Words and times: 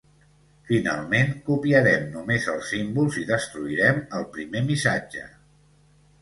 Finalment, 0.69 1.27
copiarem 1.49 2.07
només 2.15 2.47
els 2.53 2.71
símbols 2.71 3.19
i 3.25 3.27
destruirem 3.33 4.01
el 4.21 4.27
primer 4.39 4.65
missatge. 4.71 5.29